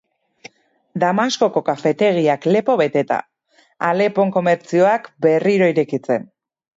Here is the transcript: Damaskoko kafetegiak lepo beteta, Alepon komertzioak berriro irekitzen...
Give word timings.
Damaskoko 1.01 1.61
kafetegiak 1.67 2.47
lepo 2.55 2.77
beteta, 2.81 3.19
Alepon 3.89 4.31
komertzioak 4.39 5.07
berriro 5.27 5.69
irekitzen... 5.75 6.27